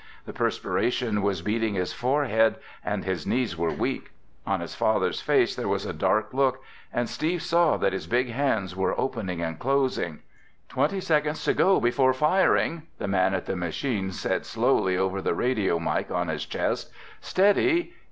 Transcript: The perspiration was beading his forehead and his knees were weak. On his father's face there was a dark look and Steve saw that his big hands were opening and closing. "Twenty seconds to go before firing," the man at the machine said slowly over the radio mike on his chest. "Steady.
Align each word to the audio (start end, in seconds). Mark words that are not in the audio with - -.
The 0.25 0.33
perspiration 0.33 1.21
was 1.21 1.43
beading 1.43 1.75
his 1.75 1.93
forehead 1.93 2.55
and 2.83 3.05
his 3.05 3.27
knees 3.27 3.55
were 3.55 3.69
weak. 3.69 4.09
On 4.47 4.59
his 4.59 4.73
father's 4.73 5.21
face 5.21 5.55
there 5.55 5.67
was 5.67 5.85
a 5.85 5.93
dark 5.93 6.33
look 6.33 6.63
and 6.91 7.07
Steve 7.07 7.43
saw 7.43 7.77
that 7.77 7.93
his 7.93 8.07
big 8.07 8.29
hands 8.29 8.75
were 8.75 8.99
opening 8.99 9.41
and 9.43 9.59
closing. 9.59 10.23
"Twenty 10.69 11.01
seconds 11.01 11.43
to 11.45 11.53
go 11.53 11.79
before 11.79 12.13
firing," 12.13 12.87
the 12.97 13.07
man 13.07 13.35
at 13.35 13.45
the 13.45 13.55
machine 13.55 14.11
said 14.11 14.43
slowly 14.43 14.97
over 14.97 15.21
the 15.21 15.35
radio 15.35 15.77
mike 15.77 16.09
on 16.09 16.29
his 16.29 16.47
chest. 16.47 16.91
"Steady. 17.19 17.93